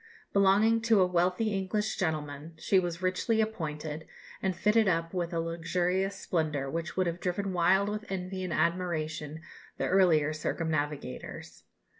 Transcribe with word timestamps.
Belonging 0.33 0.81
to 0.81 0.99
a 0.99 1.05
wealthy 1.05 1.53
English 1.53 1.95
gentleman, 1.95 2.55
she 2.57 2.79
was 2.79 3.03
richly 3.03 3.39
appointed, 3.39 4.07
and 4.41 4.55
fitted 4.55 4.87
up 4.87 5.13
with 5.13 5.31
a 5.31 5.39
luxurious 5.39 6.15
splendour 6.15 6.67
which 6.71 6.97
would 6.97 7.05
have 7.05 7.19
driven 7.19 7.53
wild 7.53 7.87
with 7.87 8.11
envy 8.11 8.43
and 8.43 8.51
admiration 8.51 9.41
the 9.77 9.85
earlier 9.87 10.33
circumnavigators. 10.33 11.65